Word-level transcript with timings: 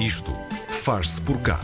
Isto 0.00 0.32
faz-se 0.68 1.20
por 1.20 1.38
cá. 1.40 1.58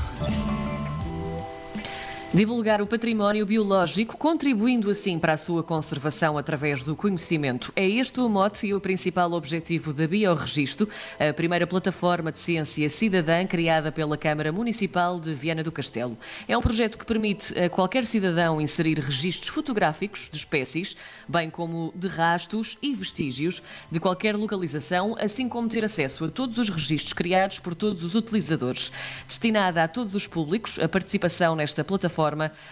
Divulgar 2.35 2.83
o 2.83 2.87
património 2.87 3.47
biológico, 3.47 4.17
contribuindo 4.17 4.91
assim 4.91 5.21
para 5.21 5.35
a 5.35 5.37
sua 5.37 5.63
conservação 5.63 6.37
através 6.37 6.83
do 6.83 6.97
conhecimento. 6.97 7.73
É 7.77 7.89
este 7.89 8.19
o 8.19 8.29
mote 8.29 8.67
e 8.67 8.75
o 8.75 8.81
principal 8.81 9.31
objetivo 9.35 9.93
da 9.93 10.05
Biorregistro, 10.09 10.89
a 11.17 11.33
primeira 11.33 11.65
plataforma 11.65 12.33
de 12.33 12.41
ciência 12.41 12.89
cidadã 12.89 13.47
criada 13.47 13.93
pela 13.93 14.19
Câmara 14.19 14.51
Municipal 14.51 15.21
de 15.21 15.33
Viana 15.33 15.63
do 15.63 15.71
Castelo. 15.71 16.19
É 16.49 16.59
um 16.59 16.61
projeto 16.61 16.99
que 16.99 17.07
permite 17.07 17.57
a 17.57 17.71
qualquer 17.71 18.05
cidadão 18.05 18.61
inserir 18.61 18.99
registros 18.99 19.51
fotográficos 19.51 20.29
de 20.29 20.37
espécies, 20.37 20.97
bem 21.29 21.49
como 21.49 21.93
de 21.95 22.09
rastros 22.09 22.77
e 22.83 22.97
vestígios 22.97 23.63
de 23.93 24.01
qualquer 24.01 24.35
localização, 24.35 25.17
assim 25.21 25.49
como 25.49 25.69
ter 25.69 25.85
acesso 25.85 26.25
a 26.25 26.29
todos 26.29 26.59
os 26.59 26.69
registros 26.69 27.13
criados 27.13 27.61
por 27.61 27.77
todos 27.77 28.03
os 28.03 28.17
utilizadores. 28.17 28.91
Destinada 29.25 29.85
a 29.85 29.87
todos 29.87 30.17
os 30.17 30.27
públicos, 30.27 30.81
a 30.81 30.89
participação 30.89 31.55
nesta 31.55 31.85
plataforma 31.85 32.24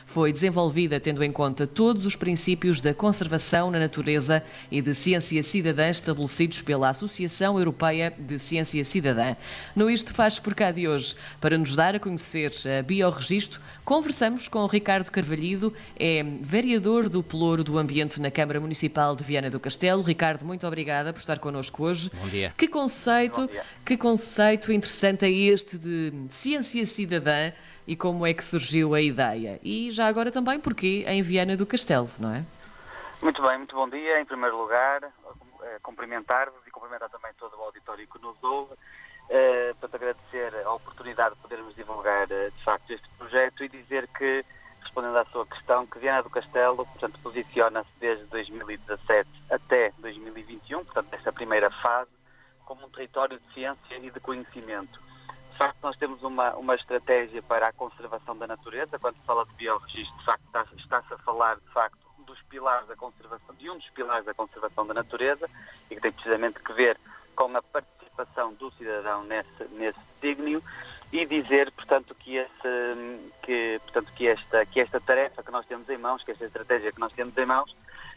foi 0.06 0.32
desenvolvida 0.32 0.98
tendo 1.00 1.22
em 1.22 1.32
conta 1.32 1.66
todos 1.66 2.06
os 2.06 2.16
princípios 2.16 2.80
da 2.80 2.94
conservação 2.94 3.70
na 3.70 3.78
natureza 3.78 4.42
e 4.70 4.80
de 4.80 4.94
ciência 4.94 5.42
cidadã 5.42 5.88
estabelecidos 5.88 6.62
pela 6.62 6.88
Associação 6.88 7.58
Europeia 7.58 8.12
de 8.18 8.38
Ciência 8.38 8.84
Cidadã. 8.84 9.36
No 9.74 9.90
Isto 9.90 10.14
Faz 10.14 10.38
por 10.38 10.54
cá 10.54 10.70
de 10.70 10.86
hoje, 10.86 11.14
para 11.40 11.56
nos 11.58 11.74
dar 11.76 11.94
a 11.94 12.00
conhecer 12.00 12.52
a 12.78 12.82
Biorregistro, 12.82 13.60
conversamos 13.84 14.48
com 14.48 14.64
Ricardo 14.66 15.10
Carvalhido, 15.10 15.72
é 15.98 16.22
vereador 16.40 17.08
do 17.08 17.22
Pelouro 17.22 17.64
do 17.64 17.78
Ambiente 17.78 18.20
na 18.20 18.30
Câmara 18.30 18.60
Municipal 18.60 19.16
de 19.16 19.24
Viana 19.24 19.50
do 19.50 19.58
Castelo. 19.58 20.02
Ricardo, 20.02 20.44
muito 20.44 20.66
obrigada 20.66 21.12
por 21.12 21.20
estar 21.20 21.38
connosco 21.38 21.84
hoje. 21.84 22.10
Bom 22.14 22.28
dia. 22.28 22.52
Que 22.56 22.68
conceito, 22.68 23.48
que 23.84 23.96
conceito 23.96 24.72
interessante 24.72 25.24
é 25.24 25.30
este 25.30 25.78
de 25.78 26.12
ciência 26.30 26.84
cidadã 26.86 27.52
e 27.86 27.96
como 27.96 28.26
é 28.26 28.32
que 28.32 28.44
surgiu 28.44 28.94
a 28.94 29.00
ideia. 29.00 29.60
E 29.62 29.90
já 29.90 30.06
agora 30.06 30.30
também 30.30 30.60
porque 30.60 31.04
em 31.06 31.22
Viana 31.22 31.56
do 31.56 31.66
Castelo, 31.66 32.10
não 32.18 32.34
é? 32.34 32.44
Muito 33.20 33.40
bem, 33.42 33.58
muito 33.58 33.74
bom 33.74 33.88
dia. 33.88 34.20
Em 34.20 34.24
primeiro 34.24 34.56
lugar, 34.56 35.02
eh, 35.04 35.78
cumprimentar-vos 35.82 36.66
e 36.66 36.70
cumprimentar 36.70 37.08
também 37.08 37.32
todo 37.38 37.56
o 37.56 37.62
auditório 37.62 38.06
que 38.06 38.20
nos 38.20 38.42
ouve. 38.42 38.74
Uh, 39.30 39.74
para 39.76 39.96
agradecer 39.96 40.52
a 40.66 40.72
oportunidade 40.74 41.34
de 41.36 41.40
podermos 41.40 41.74
divulgar 41.74 42.26
uh, 42.26 42.50
de 42.50 42.64
facto 42.64 42.90
este 42.90 43.08
projeto 43.16 43.64
e 43.64 43.68
dizer 43.68 44.06
que, 44.08 44.44
respondendo 44.82 45.16
à 45.16 45.24
sua 45.24 45.46
questão, 45.46 45.86
que 45.86 45.98
Viana 45.98 46.22
do 46.22 46.28
Castelo, 46.28 46.84
portanto, 46.84 47.18
posiciona-se 47.22 47.88
desde 47.98 48.24
2017 48.26 49.30
até 49.48 49.90
2021, 50.00 50.84
portanto, 50.84 51.08
nesta 51.12 51.32
primeira 51.32 51.70
fase, 51.70 52.10
como 52.66 52.84
um 52.84 52.90
território 52.90 53.38
de 53.38 53.54
ciência 53.54 53.96
e 54.02 54.10
de 54.10 54.20
conhecimento 54.20 55.00
de 55.52 55.58
facto, 55.58 55.78
nós 55.82 55.96
temos 55.96 56.22
uma, 56.22 56.54
uma 56.56 56.74
estratégia 56.74 57.42
para 57.42 57.68
a 57.68 57.72
conservação 57.72 58.36
da 58.36 58.46
natureza. 58.46 58.98
Quando 58.98 59.16
se 59.16 59.22
fala 59.24 59.44
de 59.44 59.52
biorregistro, 59.52 60.18
de 60.18 60.24
facto, 60.24 60.44
está-se 60.46 60.74
está 60.76 60.98
a 60.98 61.18
falar, 61.18 61.56
de 61.56 61.68
facto, 61.68 61.98
dos 62.26 62.40
pilares 62.42 62.88
da 62.88 62.96
conservação, 62.96 63.54
de 63.54 63.70
um 63.70 63.76
dos 63.76 63.88
pilares 63.90 64.24
da 64.24 64.34
conservação 64.34 64.86
da 64.86 64.94
natureza. 64.94 65.48
E 65.90 65.94
que 65.94 66.00
tem 66.00 66.10
precisamente 66.12 66.58
que 66.58 66.72
ver 66.72 66.98
com 67.36 67.56
a 67.56 67.62
participação 67.62 68.54
do 68.54 68.70
cidadão 68.72 69.24
nesse, 69.24 69.64
nesse 69.74 70.00
signo 70.20 70.62
e 71.12 71.26
dizer, 71.26 71.70
portanto, 71.72 72.14
que, 72.14 72.36
esse, 72.36 73.30
que, 73.42 73.78
portanto, 73.84 74.12
que, 74.14 74.26
esta, 74.26 74.64
que 74.64 74.80
esta 74.80 74.98
tarefa 75.00 75.42
que 75.42 75.50
nós 75.50 75.66
temos 75.66 75.88
em 75.90 75.98
mãos, 75.98 76.22
que 76.22 76.30
esta 76.30 76.46
estratégia 76.46 76.90
que 76.90 77.00
nós 77.00 77.12
temos 77.12 77.36
em 77.36 77.44
mãos, 77.44 77.76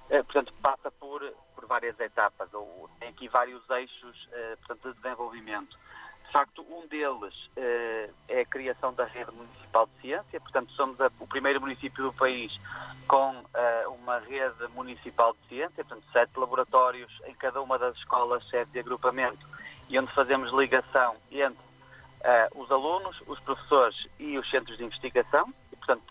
eh, 0.09 0.23
portanto, 0.23 0.53
passa 0.61 0.89
por, 0.91 1.22
por 1.53 1.66
várias 1.66 2.00
etapas, 2.00 2.53
ou 2.53 2.89
tem 3.00 3.09
aqui 3.09 3.28
vários 3.28 3.69
eixos 3.69 4.30
eh, 4.31 4.56
portanto, 4.66 4.94
de 4.94 5.02
desenvolvimento 5.02 5.84
facto, 6.31 6.65
um 6.69 6.87
deles 6.87 7.33
uh, 7.57 8.13
é 8.27 8.41
a 8.41 8.45
criação 8.45 8.93
da 8.93 9.05
rede 9.05 9.31
municipal 9.31 9.87
de 9.87 10.01
ciência, 10.01 10.39
portanto, 10.39 10.71
somos 10.71 10.99
a, 11.01 11.11
o 11.19 11.27
primeiro 11.27 11.61
município 11.61 12.03
do 12.03 12.13
país 12.13 12.59
com 13.07 13.31
uh, 13.31 13.91
uma 14.01 14.19
rede 14.19 14.67
municipal 14.73 15.33
de 15.33 15.47
ciência, 15.50 15.83
portanto, 15.83 16.03
sete 16.11 16.38
laboratórios 16.39 17.11
em 17.25 17.33
cada 17.33 17.61
uma 17.61 17.77
das 17.77 17.95
escolas, 17.97 18.47
sede 18.50 18.72
de 18.72 18.79
agrupamento, 18.79 19.45
e 19.89 20.00
onde 20.00 20.11
fazemos 20.11 20.51
ligação 20.51 21.16
entre 21.31 21.57
uh, 21.59 22.61
os 22.61 22.71
alunos, 22.71 23.21
os 23.27 23.39
professores 23.39 24.07
e 24.19 24.38
os 24.38 24.50
centros 24.50 24.77
de 24.77 24.83
investigação, 24.83 25.47
e, 25.71 25.75
portanto, 25.75 26.03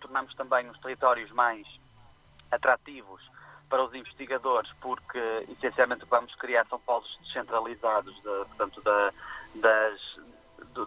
tornamos 0.00 0.34
também 0.34 0.68
os 0.68 0.78
territórios 0.78 1.30
mais 1.32 1.66
atrativos 2.50 3.22
para 3.68 3.84
os 3.84 3.94
investigadores, 3.94 4.70
porque 4.80 5.18
essencialmente 5.50 6.04
vamos 6.06 6.34
criar 6.34 6.66
são 6.66 6.78
polos 6.80 7.18
descentralizados, 7.22 8.14
de, 8.16 8.22
portanto, 8.22 8.80
da, 8.82 9.12
das, 9.56 10.00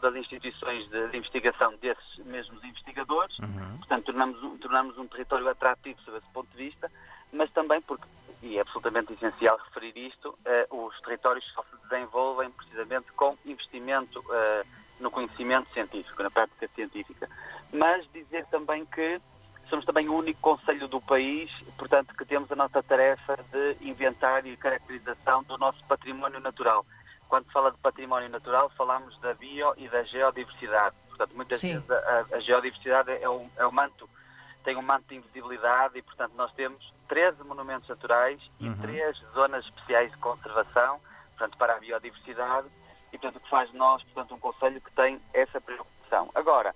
das 0.01 0.15
instituições 0.15 0.89
de, 0.89 1.07
de, 1.07 1.17
investigação 1.17 1.73
desses 1.77 2.17
mesmos 2.25 2.63
investigadores. 2.63 3.37
Uhum. 3.39 3.77
Portanto, 3.77 4.05
tornamos, 4.05 4.59
tornamos 4.59 4.97
um 4.97 5.07
território 5.07 5.47
atrativo 5.49 5.99
sob 6.03 6.17
esse 6.17 6.27
ponto 6.33 6.49
de 6.51 6.57
vista, 6.57 6.91
mas 7.31 7.51
também 7.51 7.81
porque, 7.81 8.05
e 8.41 8.57
é 8.57 8.61
absolutamente 8.61 9.13
essencial 9.13 9.57
referir 9.65 9.97
isto, 10.07 10.37
eh, 10.45 10.67
os 10.71 10.99
territórios 11.01 11.45
só 11.53 11.63
se 11.63 11.87
desenvolvem 11.87 12.49
precisamente 12.51 13.11
com 13.13 13.37
investimento 13.45 14.23
eh, 14.31 14.63
no 14.99 15.11
conhecimento 15.11 15.71
científico, 15.73 16.21
na 16.23 16.31
prática 16.31 16.67
científica. 16.69 17.29
Mas 17.73 18.05
dizer 18.11 18.45
também 18.47 18.85
que 18.85 19.19
somos 19.71 19.85
também 19.85 20.09
o 20.09 20.15
único 20.15 20.41
conselho 20.41 20.85
do 20.85 20.99
país, 20.99 21.49
portanto, 21.77 22.13
que 22.13 22.25
temos 22.25 22.51
a 22.51 22.55
nossa 22.57 22.83
tarefa 22.83 23.39
de 23.51 23.77
inventário 23.87 24.51
e 24.51 24.57
caracterização 24.57 25.41
do 25.43 25.57
nosso 25.57 25.81
património 25.85 26.41
natural. 26.41 26.85
Quando 27.29 27.45
se 27.45 27.53
fala 27.53 27.71
de 27.71 27.77
património 27.77 28.27
natural, 28.27 28.69
falamos 28.71 29.17
da 29.19 29.33
bio 29.33 29.73
e 29.77 29.87
da 29.87 30.03
geodiversidade. 30.03 30.93
Portanto, 31.07 31.31
muitas 31.35 31.61
Sim. 31.61 31.79
vezes 31.79 31.89
a, 31.89 32.25
a, 32.33 32.39
geodiversidade 32.41 33.11
é 33.11 33.29
um, 33.29 33.49
é 33.55 33.65
um 33.65 33.71
manto, 33.71 34.09
tem 34.65 34.75
um 34.75 34.81
manto 34.81 35.07
de 35.07 35.15
invisibilidade 35.15 35.97
e, 35.97 36.01
portanto, 36.01 36.33
nós 36.35 36.51
temos 36.51 36.93
13 37.07 37.41
monumentos 37.45 37.87
naturais 37.87 38.39
e 38.59 38.67
uhum. 38.67 38.77
três 38.81 39.17
zonas 39.33 39.63
especiais 39.63 40.11
de 40.11 40.17
conservação, 40.17 40.99
portanto, 41.37 41.57
para 41.57 41.75
a 41.75 41.79
biodiversidade, 41.79 42.67
e, 43.13 43.17
portanto, 43.17 43.37
o 43.37 43.39
que 43.39 43.49
faz 43.49 43.71
de 43.71 43.77
nós, 43.77 44.03
portanto, 44.03 44.35
um 44.35 44.39
conselho 44.39 44.81
que 44.81 44.91
tem 44.91 45.17
essa 45.33 45.61
preocupação. 45.61 46.29
Agora, 46.35 46.75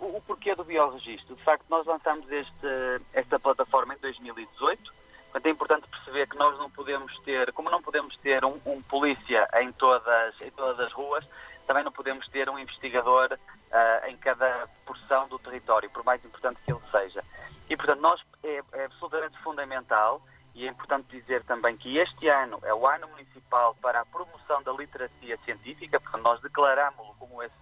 o, 0.00 0.16
o 0.16 0.22
porquê 0.22 0.54
do 0.54 0.64
biorregistro? 0.64 1.34
De 1.34 1.42
facto, 1.42 1.64
nós 1.68 1.86
lançamos 1.86 2.30
este, 2.30 2.66
esta 3.12 3.38
plataforma 3.38 3.94
em 3.94 3.98
2018. 3.98 4.92
Portanto, 5.24 5.46
é 5.46 5.50
importante 5.50 5.88
perceber 5.88 6.28
que 6.28 6.36
nós 6.36 6.56
não 6.58 6.70
podemos 6.70 7.18
ter, 7.20 7.52
como 7.52 7.68
não 7.68 7.82
podemos 7.82 8.16
ter 8.18 8.44
um, 8.44 8.58
um 8.66 8.80
polícia 8.82 9.48
em 9.60 9.72
todas, 9.72 10.40
em 10.40 10.50
todas 10.50 10.78
as 10.78 10.92
ruas, 10.92 11.24
também 11.66 11.82
não 11.82 11.90
podemos 11.90 12.28
ter 12.28 12.48
um 12.48 12.58
investigador 12.58 13.32
uh, 13.32 14.06
em 14.08 14.16
cada 14.16 14.68
porção 14.86 15.26
do 15.28 15.38
território, 15.38 15.90
por 15.90 16.04
mais 16.04 16.24
importante 16.24 16.60
que 16.64 16.70
ele 16.70 16.80
seja. 16.90 17.24
E, 17.68 17.76
portanto, 17.76 18.00
nós 18.00 18.20
é, 18.42 18.62
é, 18.72 18.84
absolutamente 18.84 19.36
fundamental 19.38 20.20
e 20.54 20.66
é 20.66 20.70
importante 20.70 21.08
dizer 21.10 21.42
também 21.44 21.76
que 21.76 21.98
este 21.98 22.28
ano 22.28 22.60
é 22.62 22.72
o 22.72 22.86
ano 22.86 23.08
municipal 23.08 23.74
para 23.82 24.00
a 24.00 24.06
promoção 24.06 24.62
da 24.62 24.72
literacia 24.72 25.36
científica, 25.38 25.98
portanto, 25.98 26.22
nós 26.22 26.40
declaramos-lo 26.40 27.14
como, 27.18 27.42
esse, 27.42 27.54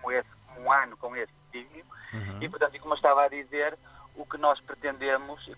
como, 0.00 0.12
esse, 0.12 0.28
como 0.46 0.60
um 0.60 0.72
ano 0.72 0.96
com 0.98 1.16
esse 1.58 1.84
Uhum. 2.14 2.38
E, 2.40 2.48
portanto, 2.48 2.76
e 2.76 2.78
como 2.78 2.94
eu 2.94 2.96
estava 2.96 3.24
a 3.24 3.28
dizer, 3.28 3.76
o 4.14 4.24
que 4.24 4.38
nós 4.38 4.60
pretendemos 4.60 5.50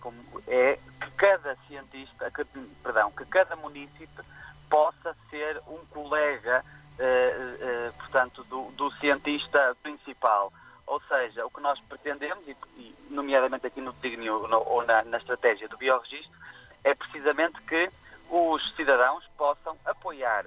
é 0.47 0.79
que 0.99 1.11
cada 1.11 1.55
cientista, 1.67 2.31
que, 2.31 2.43
perdão, 2.81 3.11
que 3.11 3.25
cada 3.25 3.55
município 3.55 4.25
possa 4.69 5.15
ser 5.29 5.61
um 5.67 5.85
colega, 5.91 6.63
eh, 6.97 7.57
eh, 7.59 7.91
portanto, 7.97 8.43
do, 8.45 8.71
do, 8.71 8.91
cientista 8.93 9.75
principal. 9.83 10.51
Ou 10.87 10.99
seja, 11.01 11.45
o 11.45 11.51
que 11.51 11.61
nós 11.61 11.79
pretendemos, 11.81 12.45
e, 12.47 12.55
e 12.77 12.95
nomeadamente 13.09 13.67
aqui 13.67 13.79
no 13.79 13.93
desígnio 13.93 14.47
ou 14.51 14.83
na, 14.85 15.03
na 15.03 15.17
estratégia 15.17 15.67
do 15.67 15.77
biorregistro, 15.77 16.35
é 16.83 16.95
precisamente 16.95 17.61
que 17.61 17.89
os 18.29 18.75
cidadãos 18.75 19.23
possam 19.37 19.77
apoiar 19.85 20.45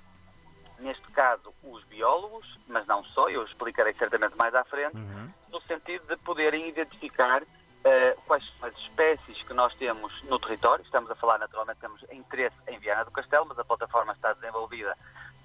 neste 0.81 1.07
caso 1.13 1.53
os 1.63 1.85
biólogos, 1.85 2.59
mas 2.67 2.87
não 2.87 3.05
só, 3.05 3.29
eu 3.29 3.45
explicarei 3.45 3.93
certamente 3.93 4.35
mais 4.37 4.55
à 4.55 4.65
frente, 4.65 4.97
uhum. 4.97 5.31
No 5.51 5.61
sentido 5.63 6.07
de 6.07 6.17
poderem 6.23 6.69
identificar 6.69 7.43
uh, 7.43 8.21
quais 8.27 8.45
são 8.59 8.69
as 8.69 8.77
espécies 8.79 9.43
que 9.43 9.55
nós 9.55 9.75
temos 9.75 10.23
no 10.25 10.39
território. 10.39 10.85
Estamos 10.85 11.11
a 11.11 11.15
falar, 11.15 11.39
naturalmente, 11.39 11.81
temos 11.81 12.03
interesse 12.11 12.57
em 12.69 12.79
Viana 12.79 13.05
do 13.05 13.11
Castelo, 13.11 13.47
mas 13.49 13.59
a 13.59 13.65
plataforma 13.65 14.13
está 14.13 14.33
desenvolvida 14.33 14.97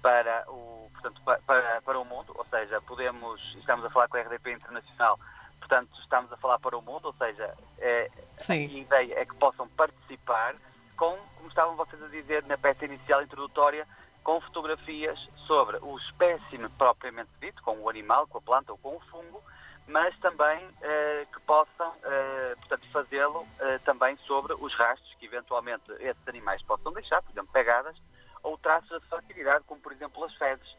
para 0.02 0.44
o, 0.48 0.90
portanto, 0.92 1.20
para, 1.46 1.80
para 1.82 1.98
o 1.98 2.04
mundo, 2.04 2.32
ou 2.36 2.44
seja, 2.46 2.80
podemos, 2.82 3.40
estamos 3.58 3.84
a 3.84 3.90
falar 3.90 4.08
com 4.08 4.16
a 4.16 4.20
RDP 4.20 4.52
Internacional, 4.52 5.18
portanto, 5.58 5.90
estamos 6.00 6.32
a 6.32 6.36
falar 6.36 6.58
para 6.58 6.76
o 6.76 6.82
mundo, 6.82 7.06
ou 7.06 7.14
seja, 7.14 7.52
é, 7.78 8.08
a 8.48 8.54
ideia 8.54 9.20
é 9.20 9.24
que 9.24 9.34
possam 9.34 9.66
participar 9.68 10.54
com, 10.96 11.18
como 11.36 11.48
estavam 11.48 11.74
vocês 11.76 12.02
a 12.02 12.08
dizer 12.08 12.44
na 12.44 12.56
peça 12.56 12.84
inicial 12.84 13.22
introdutória, 13.22 13.86
com 14.22 14.40
fotografias 14.40 15.18
sobre 15.46 15.76
o 15.82 15.96
espécime 15.98 16.68
propriamente 16.70 17.30
dito, 17.40 17.62
com 17.62 17.78
o 17.78 17.88
animal, 17.88 18.26
com 18.26 18.38
a 18.38 18.40
planta 18.40 18.72
ou 18.72 18.78
com 18.78 18.96
o 18.96 19.00
fungo, 19.00 19.42
mas 19.86 20.16
também 20.18 20.68
eh, 20.82 21.26
que 21.32 21.40
possam, 21.42 21.94
eh, 22.02 22.54
portanto, 22.58 22.86
fazê-lo 22.92 23.46
eh, 23.60 23.78
também 23.80 24.16
sobre 24.26 24.52
os 24.54 24.74
rastros 24.74 25.14
que 25.18 25.26
eventualmente 25.26 25.84
esses 26.00 26.26
animais 26.26 26.60
possam 26.62 26.92
deixar, 26.92 27.22
por 27.22 27.30
exemplo, 27.30 27.50
pegadas, 27.52 27.96
ou 28.42 28.58
traços 28.58 28.88
da 28.90 29.00
sua 29.08 29.18
atividade, 29.18 29.64
como 29.66 29.80
por 29.80 29.92
exemplo 29.92 30.24
as 30.24 30.34
fezes. 30.34 30.76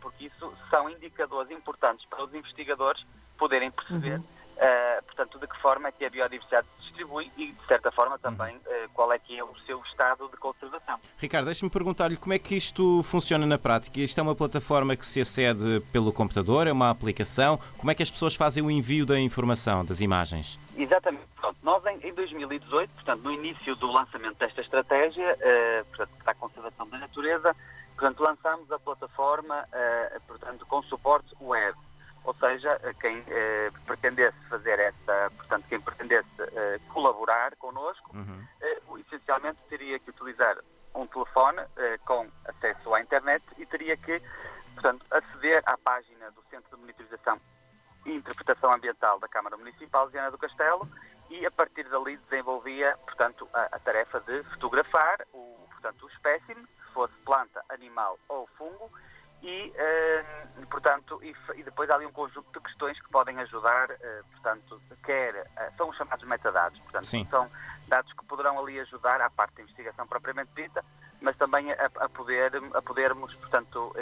porque 0.00 0.26
isso 0.26 0.54
são 0.68 0.90
indicadores 0.90 1.50
importantes 1.50 2.06
para 2.06 2.22
os 2.22 2.34
investigadores 2.34 3.02
poderem 3.38 3.70
perceber, 3.70 4.18
uhum. 4.18 4.28
Portanto, 5.06 5.38
de 5.38 5.46
que 5.46 5.56
forma 5.58 5.88
é 5.88 5.92
que 5.92 6.04
a 6.04 6.10
biodiversidade 6.10 6.66
se 6.78 6.84
distribui 6.86 7.30
e, 7.36 7.52
de 7.52 7.66
certa 7.66 7.90
forma, 7.90 8.18
também 8.18 8.54
uhum. 8.54 8.88
qual 8.92 9.12
é 9.12 9.18
que 9.18 9.38
é 9.38 9.44
o 9.44 9.54
seu 9.66 9.80
estado 9.82 10.28
de 10.28 10.36
conservação. 10.36 10.98
Ricardo, 11.18 11.46
deixe-me 11.46 11.70
perguntar-lhe 11.70 12.16
como 12.16 12.32
é 12.32 12.38
que 12.38 12.56
isto 12.56 13.02
funciona 13.02 13.46
na 13.46 13.58
prática. 13.58 14.00
Isto 14.00 14.18
é 14.18 14.22
uma 14.22 14.34
plataforma 14.34 14.96
que 14.96 15.04
se 15.04 15.20
acede 15.20 15.80
pelo 15.92 16.12
computador, 16.12 16.66
é 16.66 16.72
uma 16.72 16.90
aplicação. 16.90 17.58
Como 17.78 17.90
é 17.90 17.94
que 17.94 18.02
as 18.02 18.10
pessoas 18.10 18.34
fazem 18.34 18.62
o 18.62 18.70
envio 18.70 19.06
da 19.06 19.18
informação, 19.18 19.84
das 19.84 20.00
imagens? 20.00 20.58
Exatamente. 20.76 21.24
Pronto, 21.40 21.58
nós 21.62 21.84
em, 21.86 22.12
2018, 22.12 22.90
portanto, 22.90 23.22
no 23.22 23.32
início 23.32 23.76
do 23.76 23.90
lançamento 23.90 24.38
desta 24.38 24.60
estratégia, 24.60 25.34
uh, 25.34 25.84
portanto, 25.86 26.10
para 26.22 26.32
a 26.32 26.34
conservação 26.34 26.88
da 26.88 26.98
natureza, 26.98 27.54
portanto, 27.96 28.20
lançámos 28.20 28.70
a 28.72 28.78
plataforma, 28.78 29.62
uh, 29.62 30.20
portanto, 30.26 30.66
com 30.66 30.82
suporte 30.82 31.28
web. 31.40 31.76
Ou 32.24 32.34
seja, 32.34 32.78
quem 33.00 33.18
uh, 33.18 33.82
pretendesse 33.86 34.38
fazer 34.48 34.78
essa, 34.78 35.30
portanto, 35.36 35.66
quem 35.68 35.80
pretendesse 35.80 36.28
colaborar 36.88 37.54
connosco, 37.56 38.10
uhum. 38.16 38.98
essencialmente 38.98 39.58
teria 39.68 39.98
que 39.98 40.10
utilizar 40.10 40.56
um 40.94 41.06
telefone 41.06 41.60
com 42.04 42.26
acesso 42.46 42.94
à 42.94 43.00
internet 43.00 43.44
e 43.58 43.66
teria 43.66 43.96
que, 43.96 44.22
portanto, 44.74 45.04
aceder 45.10 45.62
à 45.66 45.76
página 45.76 46.30
do 46.30 46.42
Centro 46.50 46.76
de 46.76 46.80
Monitorização 46.80 47.38
e 48.06 48.14
Interpretação 48.14 48.72
Ambiental 48.72 49.18
da 49.18 49.28
Câmara 49.28 49.56
Municipal 49.56 50.06
de 50.06 50.12
Viana 50.12 50.30
do 50.30 50.38
Castelo 50.38 50.88
e 51.30 51.44
a 51.46 51.50
partir 51.50 51.84
dali 51.88 52.16
desenvolvia, 52.16 52.96
portanto, 53.04 53.48
a, 53.52 53.68
a 53.72 53.78
tarefa 53.78 54.20
de 54.20 54.42
fotografar 54.44 55.26
o, 55.32 55.66
portanto, 55.70 56.04
o 56.04 56.08
espécime, 56.08 56.62
se 56.62 56.92
fosse 56.92 57.14
planta, 57.24 57.62
animal 57.68 58.18
ou 58.28 58.46
fungo, 58.58 58.90
e, 59.44 59.72
eh, 59.76 60.24
portanto, 60.70 61.20
e, 61.22 61.36
e, 61.54 61.62
depois 61.62 61.90
há 61.90 61.96
ali 61.96 62.06
um 62.06 62.12
conjunto 62.12 62.50
de 62.50 62.60
questões 62.60 62.98
que 62.98 63.10
podem 63.10 63.38
ajudar, 63.40 63.90
eh, 63.90 64.22
portanto, 64.32 64.80
quer, 65.04 65.34
eh, 65.36 65.70
são 65.76 65.90
os 65.90 65.96
chamados 65.96 66.26
metadados, 66.26 66.78
portanto, 66.80 67.04
Sim. 67.04 67.26
são 67.30 67.46
dados 67.86 68.10
que 68.14 68.24
poderão 68.24 68.58
ali 68.58 68.80
ajudar 68.80 69.20
à 69.20 69.28
parte 69.28 69.56
da 69.56 69.62
investigação 69.62 70.06
propriamente 70.06 70.50
dita, 70.56 70.82
mas 71.20 71.36
também 71.36 71.70
a, 71.72 71.90
a 71.96 72.08
poder, 72.08 72.52
a 72.72 72.80
podermos, 72.80 73.34
portanto, 73.34 73.94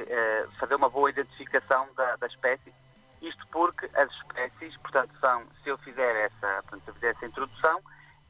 fazer 0.59 0.77
uma 0.77 0.89
boa 0.89 1.11
identificação 1.11 1.89
da, 1.97 2.17
da 2.17 2.27
espécie 2.29 2.73
isto 3.21 3.47
porque 3.49 3.89
as 3.95 4.11
espécies, 4.11 4.77
portanto, 4.79 5.13
são, 5.21 5.45
se 5.63 5.69
eu 5.69 5.79
fizer 5.79 6.27
essa, 6.27 6.63
portanto, 6.63 6.83
se 6.85 6.91
eu 6.91 6.95
fizer 6.95 7.11
essa 7.11 7.27
introdução, 7.27 7.81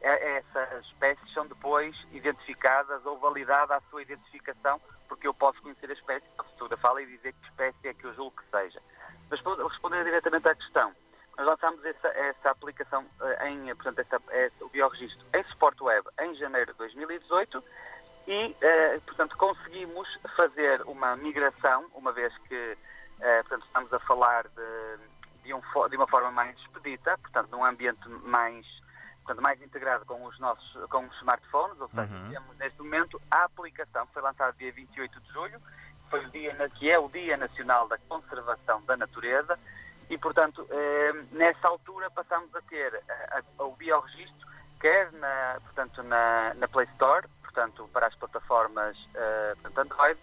essas 0.03 0.85
espécies 0.87 1.33
são 1.33 1.47
depois 1.47 1.97
identificadas 2.13 3.05
ou 3.07 3.19
validada 3.19 3.77
a 3.77 3.81
sua 3.83 4.03
identificação, 4.03 4.81
porque 5.09 5.27
eu 5.27 5.35
posso 5.35 5.61
conhecer 5.63 5.91
a 5.91 5.93
espécie, 5.93 6.27
a 6.39 6.43
fotografá-la 6.43 7.03
e 7.03 7.07
dizer 7.07 7.33
que 7.33 7.49
espécie 7.49 7.89
é 7.89 7.95
que 7.95 8.05
eu 8.05 8.15
julgo 8.15 8.37
que 8.37 8.51
seja. 8.51 8.81
Mas 9.31 9.41
responder 9.71 10.05
diretamente 10.05 10.49
à 10.49 10.55
questão, 10.55 10.93
nós 11.37 11.47
lançámos 11.47 11.85
essa, 11.85 12.09
essa 12.09 12.51
aplicação 12.51 13.05
eh, 13.23 13.49
em, 13.49 13.67
portanto, 13.75 14.01
essa, 14.01 14.21
essa, 14.31 14.65
o 14.65 14.69
biorregistro 14.69 15.25
em 15.35 15.43
suporte 15.45 15.83
web 15.83 16.07
em 16.21 16.35
janeiro 16.35 16.73
de 16.73 16.79
2018 16.79 17.65
e, 18.27 18.57
eh, 18.61 19.01
portanto, 19.07 19.37
conseguimos 19.37 20.09
fazer 20.37 20.83
uma 20.83 21.17
migração, 21.17 21.87
uma 21.95 22.13
vez 22.13 22.37
que 22.49 22.77
eh, 23.23 23.43
portanto, 23.43 23.65
estamos 23.67 23.93
a 23.95 23.99
falar 24.01 24.47
de, 24.49 25.43
de, 25.45 25.55
um, 25.55 25.61
de, 25.89 25.97
uma 25.97 26.07
forma 26.09 26.31
mais 26.33 26.57
expedita, 26.59 27.17
portanto, 27.19 27.51
num 27.53 27.65
ambiente 27.65 28.07
mais, 28.09 28.67
portanto, 29.25 29.43
mais 29.43 29.61
integrado 29.63 30.05
com 30.05 30.25
os 30.25 30.39
nossos 30.39 30.73
com 30.91 31.05
os 31.05 31.17
smartphones, 31.17 31.81
ou 31.81 31.89
seja, 31.89 32.03
uhum. 32.03 32.31
temos 32.31 32.59
neste 32.59 32.83
momento 32.83 33.21
a 33.31 33.45
aplicação 33.45 34.07
que 34.07 34.13
foi 34.13 34.23
lançada 34.23 34.55
dia 34.59 34.73
28 34.73 35.21
de 35.21 35.33
julho, 35.33 35.61
foi 36.11 36.25
o 36.25 36.31
dia 36.31 36.55
que 36.71 36.91
é 36.91 36.99
o 36.99 37.09
Dia 37.09 37.37
Nacional 37.37 37.89
da 37.89 37.97
Conservação 38.09 38.83
da 38.83 38.97
Natureza, 38.97 39.59
e, 40.11 40.19
portanto, 40.19 40.67
eh, 40.69 41.13
nessa 41.33 41.69
altura 41.69 42.11
passamos 42.11 42.55
a 42.55 42.61
ter 42.63 43.03
a, 43.09 43.39
a, 43.39 43.65
o 43.65 43.75
biorregistro, 43.77 44.47
quer 44.79 45.11
na, 45.13 45.59
portanto, 45.63 46.03
na, 46.03 46.53
na 46.55 46.69
Play 46.69 46.87
Store, 46.93 47.27
portanto, 47.41 47.89
para 47.93 48.09
as 48.09 48.15
plataformas 48.15 48.97
eh, 49.15 49.55
portanto, 49.63 49.79
Android, 49.79 50.21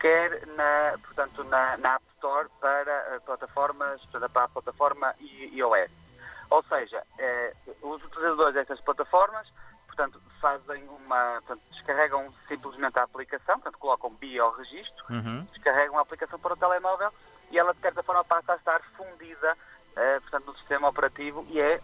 quer 0.00 0.46
na, 0.56 0.98
portanto, 1.04 1.44
na, 1.44 1.76
na 1.78 1.94
App 1.96 2.04
Store 2.14 2.48
para 2.60 3.20
plataformas, 3.26 4.00
para 4.06 4.44
a 4.44 4.48
plataforma 4.48 5.14
iOS. 5.20 6.05
Ou 6.50 6.62
seja, 6.64 7.02
eh, 7.18 7.52
os 7.82 8.04
utilizadores 8.04 8.54
dessas 8.54 8.80
plataformas, 8.80 9.46
portanto, 9.86 10.20
fazem 10.40 10.82
uma, 10.88 11.42
portanto, 11.46 11.62
descarregam 11.70 12.32
simplesmente 12.46 12.98
a 12.98 13.02
aplicação, 13.02 13.54
portanto, 13.56 13.78
colocam 13.78 14.10
biorregistro, 14.10 15.04
uhum. 15.10 15.46
descarregam 15.52 15.98
a 15.98 16.02
aplicação 16.02 16.38
para 16.38 16.54
o 16.54 16.56
telemóvel 16.56 17.10
e 17.50 17.58
ela, 17.58 17.72
de 17.72 17.80
certa 17.80 18.02
forma, 18.02 18.24
passa 18.24 18.52
a 18.52 18.56
estar 18.56 18.80
fundida, 18.96 19.56
eh, 19.96 20.20
portanto, 20.20 20.46
no 20.46 20.56
sistema 20.56 20.88
operativo 20.88 21.44
e 21.48 21.60
é 21.60 21.80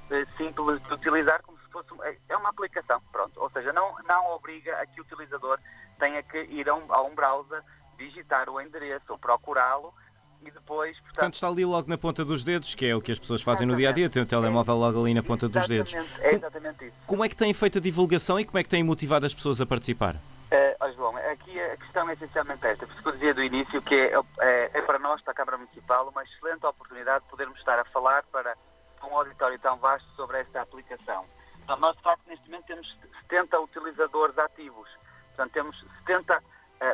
portanto... 11.33 11.35
está 11.35 11.49
ali 11.49 11.65
logo 11.65 11.89
na 11.89 11.99
ponta 11.99 12.25
dos 12.25 12.45
dedos, 12.45 12.75
que 12.75 12.87
é 12.87 12.95
o 12.95 13.01
que 13.01 13.13
as 13.13 13.19
pessoas 13.19 13.43
fazem 13.43 13.67
no 13.67 13.77
dia 13.77 13.89
a 13.89 13.93
dia, 13.93 14.09
tem 14.09 14.23
o 14.23 14.27
telemóvel 14.27 14.77
logo 14.77 15.01
ali 15.01 15.15
na 15.15 15.23
ponta 15.23 15.49
dos 15.49 15.67
dedos. 15.67 15.95
É 16.21 16.35
exatamente 16.35 16.87
isso. 16.87 16.97
Como 17.07 17.25
é 17.25 17.29
que 17.29 17.37
têm 17.37 17.53
feito 17.53 17.79
a 17.79 17.81
divulgação 17.81 18.39
e 18.39 18.45
como 18.45 18.59
é 18.59 18.63
que 18.63 18.69
têm 18.69 18.83
motivado 18.83 19.27
as 19.27 19.35
pessoas 19.35 19.61
a 19.61 19.67
participar? 19.67 20.15
Uh, 20.15 20.77
oh 20.85 20.93
João, 20.93 21.17
aqui 21.17 21.59
a 21.59 21.77
questão 21.79 22.09
é 22.11 22.13
essencialmente 22.13 22.67
esta, 22.67 22.87
porque 22.87 23.09
eu 23.09 23.13
dizia 23.13 23.35
do 23.35 23.43
início 23.43 23.81
que 23.81 23.95
é, 23.95 24.13
é, 24.41 24.71
é, 24.75 24.83
para 24.83 24.99
nós, 24.99 25.21
para 25.23 25.33
a 25.33 25.35
Câmara 25.35 25.57
Municipal, 25.57 26.09
uma 26.09 26.23
excelente 26.23 26.67
oportunidade 26.67 27.25
de 27.25 27.31
podermos 27.31 27.59
estar 27.59 27.79
a 27.79 27.85
falar 27.85 28.23
para 28.31 28.55
um 29.03 29.17
auditório 29.17 29.59
tão 29.59 29.77
vasto 29.79 30.07
sobre 30.15 30.39
esta 30.39 30.61
aplicação. 30.61 31.25
Então, 31.65 31.77
nós, 31.79 31.97
de 31.97 32.03
facto, 32.03 32.23
neste 32.29 32.45
momento 32.51 32.67
temos 32.67 32.99
70 33.23 33.61
utilizadores 33.61 34.39
ativos. 34.39 34.89
Portanto, 35.29 35.53
temos 35.53 35.85
70 36.01 36.35
eh, 36.35 36.41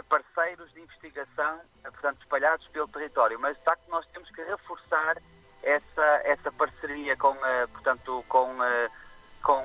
parceiros 0.09 0.71
de 0.73 0.81
investigação, 0.81 1.61
eh, 1.85 1.91
portanto, 1.91 2.19
espalhados 2.21 2.67
pelo 2.69 2.89
território. 2.89 3.39
Mas, 3.41 3.57
de 3.57 3.65
facto, 3.65 3.89
nós 3.89 4.07
temos 4.09 4.31
que 4.31 4.43
reforçar 4.43 5.17
essa, 5.63 6.21
essa 6.25 6.53
parceria 6.53 7.17
com, 7.17 7.35
eh, 7.45 7.67
portanto, 7.69 8.25
com, 8.29 8.57
com, 9.43 9.65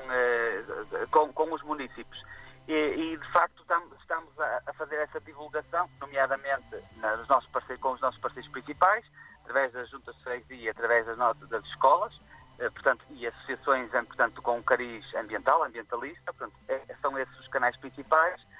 com, 1.11 1.33
com, 1.33 1.53
os 1.53 1.61
municípios. 1.63 2.23
E, 2.67 2.73
e, 2.73 3.17
de 3.17 3.31
facto, 3.31 3.61
estamos 3.99 4.39
a, 4.39 4.73
fazer 4.73 4.95
essa 4.95 5.19
divulgação, 5.19 5.89
nomeadamente 5.99 6.75
nos 7.17 7.27
nossos 7.27 7.49
com 7.79 7.91
os 7.91 7.99
nossos 7.99 8.19
parceiros 8.21 8.49
principais, 8.51 9.05
através 9.43 9.73
das 9.73 9.89
juntas 9.89 10.15
de 10.15 10.23
freguesia, 10.23 10.71
através 10.71 11.05
das 11.05 11.17
notas 11.17 11.49
das 11.49 11.65
escolas, 11.65 12.13
portanto, 12.57 13.03
e 13.09 13.27
associações, 13.27 13.91
portanto, 13.91 14.41
com 14.41 14.63
cariz 14.63 15.13
ambiental, 15.15 15.63
ambientalista, 15.63 16.31
portanto, 16.31 16.53
são 17.01 17.19
esses 17.19 17.37
os 17.39 17.47
canais 17.49 17.75
principais 17.75 18.39
eh, 18.39 18.52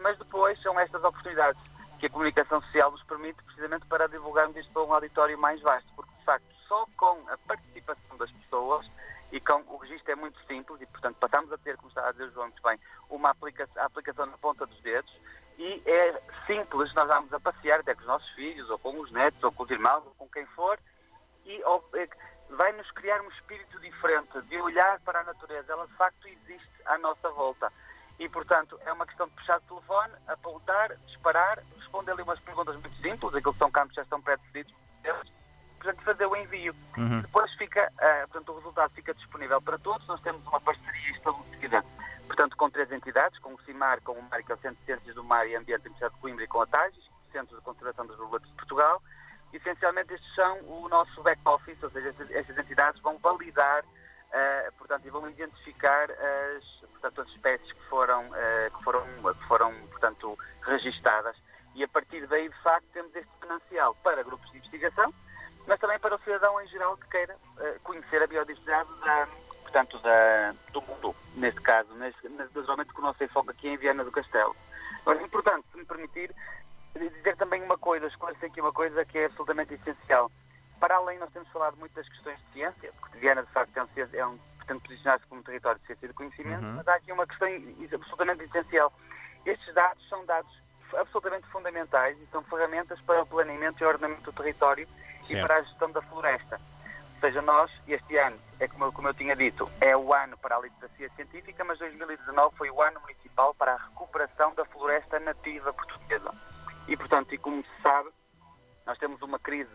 mas 0.00 0.18
depois 0.18 0.60
são 0.62 0.78
estas 0.78 1.02
oportunidades 1.04 1.60
que 1.98 2.06
a 2.06 2.10
comunicação 2.10 2.60
social 2.62 2.90
nos 2.90 3.02
permite 3.04 3.42
precisamente 3.42 3.86
para 3.86 4.08
divulgarmos 4.08 4.56
isto 4.56 4.72
para 4.72 4.82
um 4.82 4.94
auditório 4.94 5.38
mais 5.38 5.60
vasto, 5.60 5.88
porque 5.94 6.12
de 6.18 6.24
facto 6.24 6.46
só 6.66 6.86
com 6.96 7.24
a 7.28 7.38
participação 7.46 8.16
das 8.16 8.30
pessoas 8.30 8.86
e 9.30 9.40
com 9.40 9.62
o 9.68 9.76
registro 9.76 10.12
é 10.12 10.16
muito 10.16 10.38
simples 10.46 10.80
e 10.80 10.86
portanto 10.86 11.16
passamos 11.16 11.52
a 11.52 11.58
ter, 11.58 11.76
como 11.76 11.88
está 11.88 12.08
a 12.08 12.12
dizer 12.12 12.30
João 12.30 12.48
muito 12.48 12.62
bem, 12.62 12.78
uma 13.08 13.30
aplicação, 13.30 13.82
aplicação 13.82 14.26
na 14.26 14.36
ponta 14.38 14.66
dos 14.66 14.80
dedos 14.80 15.12
e 15.58 15.82
é 15.86 16.20
simples, 16.46 16.92
nós 16.94 17.06
vamos 17.06 17.32
a 17.32 17.40
passear 17.40 17.80
até 17.80 17.94
com 17.94 18.00
os 18.00 18.06
nossos 18.06 18.28
filhos, 18.30 18.68
ou 18.70 18.78
com 18.78 18.98
os 18.98 19.10
netos, 19.12 19.42
ou 19.44 19.52
com 19.52 19.62
os 19.62 19.70
irmãos, 19.70 20.04
ou 20.04 20.14
com 20.18 20.28
quem 20.28 20.46
for, 20.46 20.78
e 21.44 21.62
é 21.94 22.08
vai 22.50 22.72
nos 22.72 22.90
criar 22.90 23.20
um 23.22 23.28
espírito 23.28 23.78
diferente 23.80 24.40
de 24.42 24.60
olhar 24.60 25.00
para 25.00 25.20
a 25.20 25.24
natureza. 25.24 25.72
Ela 25.72 25.86
de 25.86 25.94
facto 25.94 26.26
existe 26.26 26.70
à 26.84 26.98
nossa 26.98 27.30
volta. 27.30 27.72
E, 28.18 28.28
portanto, 28.28 28.78
é 28.86 28.92
uma 28.92 29.06
questão 29.06 29.26
de 29.26 29.32
puxar 29.34 29.58
o 29.58 29.60
telefone, 29.62 30.12
apontar, 30.28 30.94
disparar, 31.06 31.58
responder 31.76 32.12
ali 32.12 32.22
umas 32.22 32.38
perguntas 32.40 32.74
muito 32.76 32.94
simples, 33.02 33.34
aquilo 33.34 33.52
que 33.52 33.58
são 33.58 33.70
campos 33.70 33.94
já 33.94 34.02
estão 34.02 34.20
pré-definidos, 34.20 34.72
portanto, 35.78 36.02
fazer 36.04 36.26
o 36.26 36.36
envio. 36.36 36.74
Uhum. 36.96 37.20
Depois 37.20 37.52
fica, 37.54 37.90
uh, 37.94 38.28
portanto, 38.28 38.52
o 38.52 38.56
resultado 38.56 38.92
fica 38.92 39.12
disponível 39.14 39.60
para 39.60 39.78
todos. 39.78 40.06
Nós 40.06 40.20
temos 40.20 40.46
uma 40.46 40.60
parceria 40.60 41.10
estabelecida, 41.10 41.84
portanto, 42.26 42.56
com 42.56 42.70
três 42.70 42.92
entidades, 42.92 43.38
com 43.40 43.52
o 43.54 43.60
CIMAR, 43.62 44.00
com 44.02 44.12
o 44.12 44.22
MAR, 44.30 44.44
que 44.44 44.52
é 44.52 44.54
o 44.54 44.58
Centro 44.58 44.78
de 44.78 44.84
Ciências 44.84 45.14
do 45.14 45.24
Mar 45.24 45.46
e 45.46 45.56
Ambiente 45.56 45.82
da 45.82 45.86
Universidade 45.86 46.14
de 46.14 46.20
Coimbra, 46.20 46.44
e 46.44 46.48
com 46.48 46.60
a 46.60 46.66
TAGES, 46.66 47.10
Centro 47.32 47.56
de 47.56 47.62
Conservação 47.62 48.06
das 48.06 48.16
Borboletas 48.16 48.48
de 48.50 48.56
Portugal. 48.56 49.02
Essencialmente, 49.52 50.14
estes 50.14 50.34
são 50.34 50.58
o 50.60 50.88
nosso 50.88 51.22
back-office, 51.22 51.41
geral 66.72 66.96
que 66.96 67.06
queira 67.08 67.34
uh, 67.34 67.80
conhecer 67.82 68.22
a 68.22 68.26
biodiversidade 68.26 68.88
da, 69.04 69.28
portanto, 69.62 69.98
da, 70.00 70.54
do 70.72 70.82
mundo, 70.82 71.14
neste 71.36 71.60
caso, 71.60 71.92
neste, 71.94 72.28
naturalmente 72.30 72.92
que 72.92 72.98
o 72.98 73.02
nosso 73.02 73.22
enfoque 73.22 73.50
aqui 73.50 73.68
é 73.68 73.72
em 73.72 73.76
Viana 73.76 74.02
do 74.04 74.10
Castelo. 74.10 74.56
Mas 75.04 75.18
é 75.20 75.22
importante, 75.22 75.66
se 75.70 75.78
me 75.78 75.84
permitir, 75.84 76.34
dizer 76.96 77.36
também 77.36 77.62
uma 77.62 77.78
coisa, 77.78 78.06
esclarecer 78.06 78.50
aqui 78.50 78.60
uma 78.60 78.72
coisa 78.72 79.04
que 79.04 79.18
é 79.18 79.26
absolutamente 79.26 79.74
essencial. 79.74 80.30
Para 80.80 80.96
além, 80.96 81.18
nós 81.18 81.30
temos 81.32 81.48
falado 81.50 81.76
muito 81.76 81.94
das 81.94 82.08
questões 82.08 82.38
de 82.38 82.52
ciência, 82.54 82.92
porque 83.00 83.18
Viana, 83.18 83.42
de 83.42 83.50
facto, 83.52 83.76
é 83.76 83.82
um, 83.82 83.88
é 84.14 84.26
um 84.26 84.38
pretende 84.58 84.80
posicionar-se 84.82 85.26
como 85.26 85.42
território 85.42 85.80
de 85.80 85.86
ciência 85.86 86.06
e 86.06 86.08
de 86.08 86.14
conhecimento, 86.14 86.62
Uhum. 86.64 86.72
mas 86.76 86.88
há 86.88 86.94
aqui 86.94 87.12
uma 87.12 87.26
questão 87.26 87.48
absolutamente 87.92 88.44
essencial. 88.44 88.92
Estes 89.44 89.74
dados 89.74 90.08
são 90.08 90.24
dados 90.24 90.50
absolutamente 90.94 91.46
fundamentais 91.48 92.16
e 92.20 92.26
são 92.26 92.42
ferramentas 92.44 93.00
para 93.00 93.22
o 93.22 93.26
planeamento 93.26 93.82
e 93.82 93.86
ordenamento 93.86 94.22
do 94.22 94.32
território 94.32 94.86
e 95.20 95.24
Certo. 95.24 95.46
para 95.46 95.56
a 95.58 95.62
gestão 95.62 95.90
da 95.90 96.02
floresta. 96.02 96.60
Seja, 97.22 97.40
nós, 97.40 97.70
este 97.86 98.16
ano, 98.18 98.36
é 98.58 98.66
como, 98.66 98.84
eu- 98.86 98.92
como 98.92 99.06
eu 99.08 99.14
tinha 99.14 99.34
dito, 99.36 99.70
é 99.80 99.96
o 99.96 100.12
ano 100.12 100.36
para 100.38 100.56
a 100.56 100.60
literacia 100.60 101.08
científica, 101.16 101.62
mas 101.64 101.78
2019 101.78 102.56
foi 102.56 102.68
o 102.68 102.82
ano 102.82 103.00
municipal 103.00 103.54
para 103.54 103.74
a 103.74 103.76
recuperação 103.76 104.52
da 104.54 104.64
floresta 104.64 105.20
nativa 105.20 105.72
portuguesa. 105.72 106.34
E, 106.88 106.96
portanto, 106.96 107.32
e 107.32 107.38
como 107.38 107.62
se 107.62 107.82
sabe, 107.82 108.10
nós 108.84 108.98
temos 108.98 109.22
uma 109.22 109.38
crise 109.38 109.70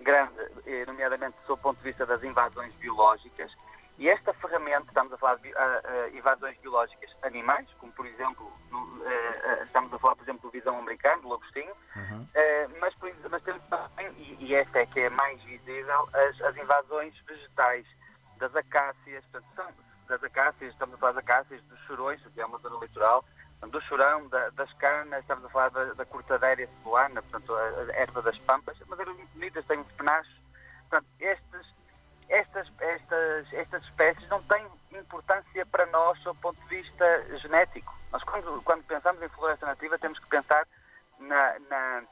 grande, 0.00 0.32
eh, 0.64 0.84
nomeadamente 0.86 1.36
do 1.48 1.56
ponto 1.56 1.78
de 1.78 1.84
vista 1.84 2.06
das 2.06 2.22
invasões 2.22 2.72
biológicas, 2.76 3.50
e 3.98 4.08
esta 4.08 4.32
ferramenta, 4.34 4.86
estamos 4.88 5.12
a 5.12 5.18
falar 5.18 5.36
de 5.38 5.52
ah, 5.56 6.08
invasões 6.14 6.56
biológicas 6.60 7.10
animais, 7.22 7.68
como 7.78 7.92
por 7.92 8.06
exemplo, 8.06 8.50
eh, 9.04 9.62
estamos 9.64 9.92
a 9.92 9.98
falar, 9.98 10.14
por 10.16 10.22
exemplo, 10.22 10.42
do 10.42 10.50
visão 10.50 10.78
americano, 10.78 11.22
do 11.22 11.28
lagostinho, 11.28 11.72
eh, 12.34 12.68
mas, 12.80 12.94
por 12.94 13.08
ex- 13.08 13.30
mas 13.30 13.42
temos 13.42 13.62
também, 13.68 14.10
e, 14.16 14.46
e 14.46 14.54
esta 14.54 14.78
é 14.80 14.86
que 14.86 15.00
é 15.00 15.10
mais 15.10 15.40
visível, 15.42 16.08
as, 16.14 16.40
as 16.40 16.56
invasões 16.56 16.82
portanto, 19.40 19.74
das 20.08 20.22
acácias, 20.22 20.72
estamos 20.72 20.94
a 20.94 20.98
falar 20.98 21.12
das 21.12 21.24
acácias, 21.24 21.62
dos 21.64 21.78
chorões, 21.80 22.20
que 22.34 22.40
é 22.40 22.46
uma 22.46 22.58
zona 22.58 22.78
litoral, 22.80 23.24
do 23.62 23.80
chorão, 23.82 24.28
da- 24.28 24.50
das 24.50 24.72
canas, 24.74 25.20
estamos 25.20 25.44
a 25.44 25.48
falar 25.48 25.70
da, 25.70 25.84
da 25.94 26.04
cortadeira 26.04 26.66
cebuana, 26.66 27.22
portanto, 27.22 27.54
a, 27.54 27.60
a 27.60 27.96
erva 27.96 28.20
das 28.22 28.36
pampas, 28.40 28.76
mas 28.88 28.98
eram 28.98 29.14
muito 29.14 29.32
bonitas, 29.34 29.64
têm 29.66 29.78
os 29.80 29.92
penachos. 29.92 30.34
Portanto, 30.90 31.06
estes, 31.20 31.66
estas, 32.28 32.68
estas, 32.80 33.52
estas 33.52 33.82
espécies 33.84 34.28
não 34.28 34.42
têm 34.42 34.66
importância 34.92 35.64
para 35.66 35.86
nós 35.86 36.18
do 36.24 36.34
ponto 36.34 36.60
de 36.62 36.68
vista 36.76 37.38
genético. 37.38 37.96
Nós, 38.10 38.22
quando, 38.24 38.60
quando 38.62 38.84
pensamos 38.84 39.22
em 39.22 39.28
floresta 39.28 39.64
nativa, 39.66 39.98
temos 39.98 40.18
que 40.18 40.26
pensar 40.28 40.66
na, 41.20 41.58
na- 41.70 42.02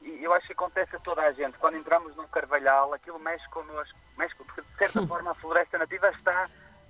e 0.00 0.22
eu 0.22 0.32
acho 0.34 0.46
que 0.46 0.52
acontece 0.52 0.94
a 0.96 1.00
toda 1.00 1.22
a 1.22 1.32
gente. 1.32 1.58
Quando 1.58 1.76
entramos 1.76 2.14
num 2.14 2.28
carvalhal, 2.28 2.92
aquilo 2.92 3.18
mexe 3.18 3.48
connosco, 3.48 3.98
mexe, 4.16 4.34
porque 4.36 4.62
de 4.74 4.78
certa 4.78 5.02
forma 5.06 5.30
a 5.30 5.34
floresta 5.34 5.78
nativa 5.78 6.08
está, 6.10 6.48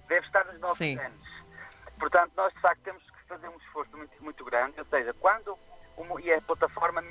deve 0.09 0.26
estar 0.26 0.45
nos 0.47 0.61
nossos 0.61 0.79
Sim. 0.79 0.97
genes. 0.97 1.21
Portanto, 1.99 2.33
nós 2.37 2.53
de 2.53 2.61
facto 2.61 2.81
temos 2.83 3.03
que 3.03 3.26
fazer 3.29 3.49
um 3.49 3.57
esforço 3.57 3.97
muito, 3.97 4.25
muito 4.25 4.45
grande, 4.45 4.79
ou 4.79 4.87
seja, 4.87 5.14
quando 5.14 5.57
o- 5.97 6.21
e 6.21 6.33
a 6.33 6.41
plataforma 6.43 7.03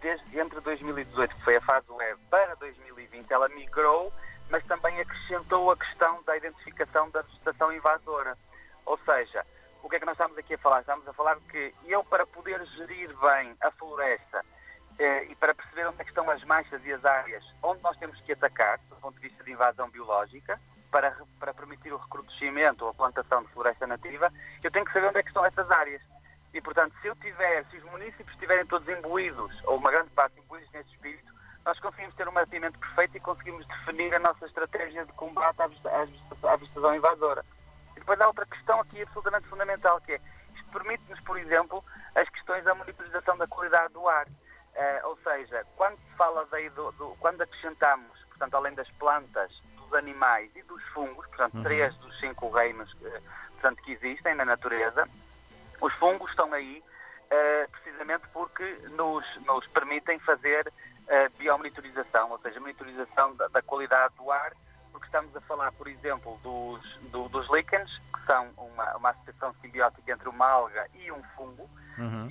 desde 0.00 0.38
entre 0.38 0.60
2018, 0.60 1.34
que 1.34 1.44
foi 1.44 1.56
a 1.56 1.60
fase 1.60 1.90
web, 1.90 2.20
para 2.30 2.54
2020, 2.56 3.30
ela 3.32 3.48
migrou, 3.48 4.12
mas 4.48 4.64
também 4.66 5.00
acrescentou 5.00 5.70
a 5.70 5.76
questão 5.76 6.22
da 6.22 6.36
identificação 6.36 7.10
da 7.10 7.20
vegetação 7.22 7.72
invasora. 7.72 8.38
Ou 8.86 8.96
seja, 8.98 9.44
o 9.82 9.88
que 9.88 9.96
é 9.96 9.98
que 9.98 10.06
nós 10.06 10.14
estamos 10.14 10.38
aqui 10.38 10.54
a 10.54 10.58
falar? 10.58 10.80
Estamos 10.80 11.06
a 11.08 11.12
falar 11.12 11.36
que 11.50 11.74
eu, 11.84 12.04
para 12.04 12.24
poder 12.26 12.64
gerir 12.66 13.08
bem 13.18 13.56
a 13.60 13.70
floresta 13.72 14.44
e 14.98 15.34
para 15.36 15.54
perceber 15.54 15.86
onde 15.86 16.00
é 16.00 16.04
estão 16.04 16.28
as 16.28 16.42
manchas 16.44 16.84
e 16.84 16.92
as 16.92 17.04
áreas 17.04 17.44
onde 17.62 17.82
nós 17.82 17.96
temos 17.98 18.20
que 18.20 18.32
atacar, 18.32 18.78
do 18.88 18.96
ponto 18.96 19.14
de 19.14 19.28
vista 19.28 19.44
de 19.44 19.52
invasão 19.52 19.88
biológica, 19.90 20.58
para, 20.90 21.14
para 21.38 21.54
permitir 21.54 21.92
o 21.92 21.98
recrudescimento 21.98 22.84
ou 22.84 22.90
a 22.90 22.94
plantação 22.94 23.42
de 23.42 23.48
floresta 23.48 23.86
nativa, 23.86 24.32
eu 24.62 24.70
tenho 24.70 24.84
que 24.84 24.92
saber 24.92 25.08
onde 25.08 25.18
é 25.18 25.20
estão 25.20 25.44
essas 25.44 25.70
áreas. 25.70 26.02
E, 26.52 26.60
portanto, 26.60 26.94
se 27.00 27.06
eu 27.06 27.14
tiver, 27.16 27.64
se 27.66 27.76
os 27.76 27.84
municípios 27.84 28.30
estiverem 28.30 28.66
todos 28.66 28.88
imbuídos, 28.88 29.52
ou 29.64 29.76
uma 29.76 29.90
grande 29.90 30.10
parte 30.10 30.40
imbuídos 30.40 30.70
nesse 30.72 30.90
espírito, 30.90 31.32
nós 31.64 31.78
conseguimos 31.78 32.14
ter 32.14 32.26
um 32.26 32.32
mapeamento 32.32 32.78
perfeito 32.78 33.16
e 33.16 33.20
conseguimos 33.20 33.66
definir 33.66 34.14
a 34.14 34.18
nossa 34.18 34.46
estratégia 34.46 35.04
de 35.04 35.12
combate 35.12 35.60
à 35.60 35.66
vegetação 36.56 36.96
invasora. 36.96 37.44
E 37.94 38.00
depois 38.00 38.20
há 38.20 38.26
outra 38.26 38.46
questão 38.46 38.80
aqui 38.80 39.02
absolutamente 39.02 39.46
fundamental, 39.48 40.00
que 40.00 40.12
é, 40.12 40.20
isto 40.54 40.70
permite-nos, 40.72 41.20
por 41.20 41.38
exemplo, 41.38 41.84
do, 46.78 46.92
do- 46.92 47.16
quando 47.18 47.42
acrescentamos, 47.42 48.16
portanto, 48.28 48.54
além 48.54 48.72
das 48.74 48.88
plantas, 48.92 49.50
dos 49.80 49.92
animais 49.94 50.54
e 50.54 50.62
dos 50.62 50.80
fungos, 50.94 51.26
portanto, 51.26 51.60
três 51.64 51.92
dos 51.96 52.16
cinco 52.20 52.48
reinos 52.50 52.88
eh, 53.04 53.20
portanto, 53.54 53.82
que 53.82 53.92
existem 53.92 54.34
na 54.36 54.44
natureza, 54.44 55.08
os 55.80 55.92
fungos 55.94 56.30
estão 56.30 56.52
aí 56.52 56.82
eh, 57.30 57.66
precisamente 57.72 58.22
porque 58.32 58.64
nos, 58.90 59.24
nos 59.44 59.66
permitem 59.66 60.18
fazer 60.20 60.72
eh, 61.08 61.28
biomonitorização, 61.36 62.30
ou 62.30 62.38
seja, 62.38 62.60
monitorização 62.60 63.34
da, 63.34 63.48
da 63.48 63.60
qualidade 63.62 64.14
do 64.14 64.30
ar, 64.30 64.52
estamos 65.08 65.34
a 65.34 65.40
falar, 65.42 65.72
por 65.72 65.88
exemplo, 65.88 66.38
dos, 66.42 67.10
do- 67.10 67.28
dos 67.30 67.48
líquens, 67.50 67.90
que 68.12 68.22
são 68.26 68.48
uma, 68.58 68.96
uma 68.96 69.10
associação 69.10 69.54
simbiótica 69.60 70.12
entre 70.12 70.28
uma 70.28 70.46
alga 70.46 70.86
e 70.94 71.10
um 71.10 71.22
fungo, 71.34 71.68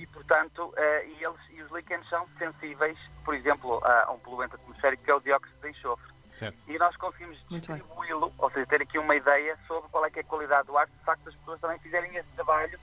e, 0.00 0.06
portanto, 0.06 0.72
eh, 0.76 1.06
e, 1.08 1.24
eles, 1.24 1.38
e 1.50 1.60
os 1.62 1.70
líquens 1.72 2.08
são 2.08 2.26
sensíveis, 2.38 2.96
por 3.24 3.34
exemplo, 3.34 3.80
a, 3.84 4.10
um 4.12 4.18
poluente 4.20 4.54
atmosférico 4.54 5.02
que 5.04 5.10
é 5.10 5.14
o 5.14 5.20
dióxido 5.20 5.60
de 5.60 5.68
enxofre. 5.70 6.06
Certo. 6.30 6.56
E 6.66 6.78
nós 6.78 6.96
conseguimos 6.96 7.36
distribuí-lo, 7.76 8.32
ou 8.38 8.50
seja, 8.50 8.66
ter 8.66 8.80
aqui 8.82 8.98
uma 8.98 9.14
ideia 9.16 9.58
sobre 9.66 9.90
qual 9.90 10.06
é 10.06 10.10
que 10.10 10.20
é 10.20 10.22
a 10.22 10.24
qualidade 10.24 10.66
do 10.68 10.78
ar, 10.78 10.86
se 10.86 10.94
de 10.94 11.04
facto 11.04 11.28
as 11.28 11.34
pessoas 11.34 11.60
também 11.60 11.78
fizerem 11.80 12.14
esse 12.16 12.28
trabalho 12.34 12.78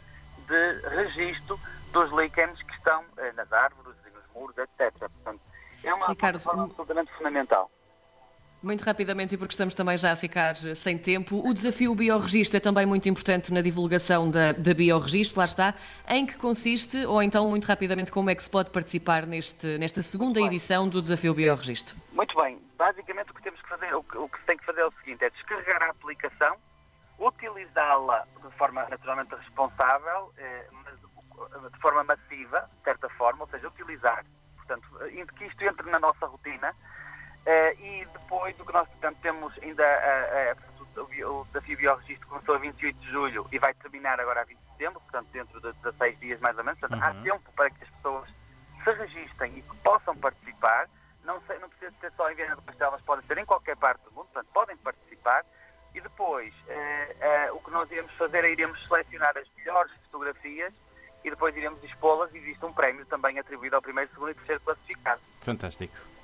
de 0.47 0.79
registro 0.89 1.59
dos 1.91 2.11
líquens 2.11 2.61
que 2.61 2.73
estão 2.75 3.03
eh, 3.17 3.31
nas 3.31 3.51
árvores 3.51 3.95
e 4.05 4.09
nos 4.11 4.23
muros, 4.33 4.57
etc. 4.57 4.91
Portanto, 4.99 5.41
é 5.83 5.93
uma 5.93 6.07
Ricardo, 6.07 6.39
um- 6.53 6.61
absolutamente 6.65 7.11
fundamental. 7.13 7.71
Muito 8.65 8.81
rapidamente, 8.83 9.35
e 9.35 9.37
porque 9.37 9.53
estamos 9.53 9.75
também 9.75 9.95
já 9.95 10.11
a 10.11 10.15
ficar 10.15 10.55
sem 10.55 10.97
tempo, 10.97 11.47
o 11.47 11.53
desafio 11.53 11.93
biorregistro 11.93 12.57
é 12.57 12.59
também 12.59 12.83
muito 12.83 13.07
importante 13.07 13.53
na 13.53 13.61
divulgação 13.61 14.27
da, 14.27 14.53
da 14.53 14.73
biorregistro, 14.73 15.37
lá 15.37 15.45
está. 15.45 15.75
Em 16.09 16.25
que 16.25 16.35
consiste, 16.35 17.05
ou 17.05 17.21
então, 17.21 17.47
muito 17.47 17.65
rapidamente, 17.65 18.11
como 18.11 18.27
é 18.31 18.33
que 18.33 18.41
se 18.41 18.49
pode 18.49 18.71
participar 18.71 19.27
neste, 19.27 19.77
nesta 19.77 20.01
segunda 20.01 20.41
edição 20.41 20.89
do 20.89 20.99
desafio 20.99 21.35
biorregistro? 21.35 21.95
Muito 22.11 22.35
bem. 22.41 22.59
Basicamente 22.75 23.29
o 23.29 23.35
que 23.35 23.43
temos 23.43 23.61
que 23.61 23.69
fazer, 23.69 23.93
o 23.93 24.01
que, 24.01 24.17
o 24.17 24.27
que 24.27 24.39
se 24.39 24.45
tem 24.47 24.57
que 24.57 24.65
fazer 24.65 24.81
é 24.81 24.85
o 24.87 24.91
seguinte, 24.93 25.23
é 25.23 25.29
descarregar 25.29 25.83
a 25.83 25.91
aplicação, 25.91 26.57
utilizá-la 27.19 28.25
de 28.43 28.51
forma 28.57 28.83
naturalmente 28.89 29.35
responsável, 29.35 30.33
eh, 30.39 30.65
mas 30.71 31.71
de 31.71 31.79
forma 31.79 32.03
massiva, 32.03 32.67
de 32.79 32.83
certa 32.83 33.09
forma, 33.09 33.43
ou 33.43 33.47
seja, 33.47 33.67
utilizar, 33.67 34.25
portanto, 34.55 34.87
eh, 35.01 35.23
que 35.37 35.45
isto 35.45 35.63
entre 35.63 35.87
na 35.91 35.99
nossa 35.99 36.25
rotina, 36.25 36.73
eh, 37.45 37.75
e 37.79 38.05
depois 38.05 38.59
o 38.59 38.65
que 38.65 38.73
nós 38.73 38.87
portanto, 38.87 39.17
temos 39.21 39.53
ainda 39.61 39.83
eh, 39.83 40.55
portanto, 40.55 41.09
o, 41.29 41.45
desafio 41.45 41.77
biorregistro 41.77 42.27
começou 42.27 42.55
a 42.55 42.57
28 42.57 42.99
de 42.99 43.11
julho 43.11 43.47
e 43.51 43.59
vai 43.59 43.73
terminar 43.75 44.19
agora 44.19 44.41
a 44.41 44.43
20 44.43 44.57
de 44.57 44.71
setembro, 44.71 44.99
portanto 45.01 45.27
dentro 45.31 45.61
de 45.61 45.73
16 45.79 46.19
dias 46.19 46.39
mais 46.39 46.57
ou 46.57 46.63
menos, 46.63 46.79
portanto, 46.79 47.03
há 47.03 47.13
tempo 47.21 47.51
para 47.55 47.69
que 47.69 47.83
as 47.83 47.89
pessoas 47.89 48.27
se 48.83 48.91
registrem 48.91 49.57
e 49.57 49.61
que 49.61 49.75
possam 49.77 50.15
participar, 50.17 50.87
não, 51.23 51.41
sei, 51.41 51.59
não 51.59 51.69
precisa 51.69 51.91
ser 51.99 52.11
só 52.13 52.29
em 52.31 52.35
Viana 52.35 52.55
do 52.55 52.61
Castelo, 52.61 52.91
mas 52.91 53.01
pode 53.01 53.25
ser 53.25 53.37
em 53.37 53.45
qualquer 53.45 53.75
parte 53.77 54.03
do 54.05 54.11
mundo, 54.11 54.27
portanto 54.31 54.51
podem 54.53 54.77
participar. 54.77 55.43
E 55.93 56.01
depois 56.01 56.53
o 57.53 57.59
que 57.61 57.71
nós 57.71 57.89
iremos 57.89 58.11
fazer 58.13 58.43
é 58.43 58.51
iremos 58.51 58.85
selecionar 58.85 59.35
as 59.37 59.47
melhores 59.55 59.91
fotografias 60.03 60.73
e 61.23 61.29
depois 61.29 61.55
iremos 61.55 61.81
expô-las. 61.83 62.33
E 62.33 62.37
existe 62.37 62.63
um 62.65 62.73
prémio 62.73 63.05
também 63.05 63.39
atribuído 63.39 63.77
ao 63.77 63.81
primeiro, 63.81 64.11
segundo 64.11 64.31
e 64.31 64.33
terceiro 64.35 64.61
classificado. 64.61 65.21
Fantástico. 65.41 66.14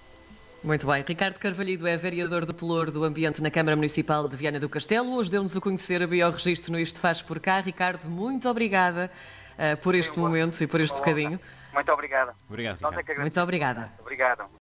Muito 0.63 0.85
bem. 0.85 1.03
Ricardo 1.07 1.39
Carvalhido 1.39 1.87
é 1.87 1.97
vereador 1.97 2.45
do 2.45 2.53
Pelour 2.53 2.91
do 2.91 3.03
Ambiente 3.03 3.41
na 3.41 3.49
Câmara 3.49 3.75
Municipal 3.75 4.27
de 4.27 4.35
Viana 4.35 4.59
do 4.59 4.69
Castelo. 4.69 5.15
Hoje 5.15 5.31
deu-nos 5.31 5.57
a 5.57 5.59
conhecer 5.59 6.03
a 6.03 6.07
biorregistro 6.07 6.71
no 6.71 6.79
Isto 6.79 6.99
Faz 6.99 7.19
Por 7.19 7.39
Cá. 7.39 7.59
Ricardo, 7.59 8.07
muito 8.07 8.47
obrigada 8.47 9.09
eh, 9.57 9.75
por 9.75 9.95
este 9.95 10.19
momento 10.19 10.61
e 10.63 10.67
por 10.67 10.79
este 10.79 10.93
Uma 10.93 10.99
bocadinho. 10.99 11.39
Muito 11.73 11.91
obrigada. 11.91 12.35
Obrigado, 12.47 12.77
é 12.79 12.95
Ricardo. 12.95 13.21
Muito 13.21 13.41
obrigada. 13.41 13.91
Obrigado. 13.99 14.43